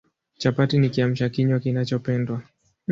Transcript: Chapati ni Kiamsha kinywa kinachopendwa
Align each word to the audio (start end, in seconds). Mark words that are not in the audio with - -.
Chapati 0.37 0.77
ni 0.77 0.89
Kiamsha 0.89 1.29
kinywa 1.29 1.59
kinachopendwa 1.59 2.41